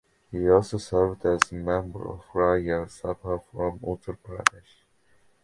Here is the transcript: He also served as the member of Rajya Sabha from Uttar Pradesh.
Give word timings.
He 0.31 0.49
also 0.49 0.79
served 0.79 1.27
as 1.27 1.41
the 1.41 1.57
member 1.57 2.09
of 2.09 2.23
Rajya 2.33 2.87
Sabha 2.89 3.39
from 3.51 3.77
Uttar 3.81 4.17
Pradesh. 4.17 4.81